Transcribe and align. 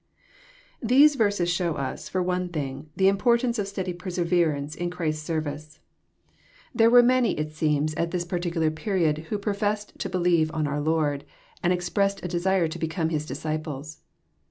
These 0.81 1.13
verses 1.13 1.47
show 1.47 1.75
us, 1.75 2.09
for 2.09 2.23
one 2.23 2.49
thing, 2.49 2.89
the 2.95 3.07
importance 3.07 3.59
of 3.59 3.67
steady 3.67 3.93
perseverance 3.93 4.73
in 4.73 4.89
Christ* 4.89 5.21
8 5.21 5.21
service. 5.27 5.79
There 6.73 6.89
were 6.89 7.03
manji 7.03 7.37
JOHN, 7.37 7.37
CHAP. 7.37 7.37
vin. 7.37 7.37
101 7.37 7.45
it 7.45 7.55
seems, 7.55 7.93
at 7.93 8.09
this 8.09 8.25
partiealar 8.25 8.75
period, 8.75 9.17
who 9.29 9.37
professed 9.37 9.99
to 9.99 10.09
believe 10.09 10.49
on 10.55 10.65
oar 10.67 10.79
Lord, 10.79 11.23
and 11.61 11.71
expressed 11.71 12.25
a 12.25 12.27
desire 12.27 12.67
to 12.67 12.79
become 12.79 13.09
His 13.09 13.27
disci 13.29 13.61
ples. 13.63 13.99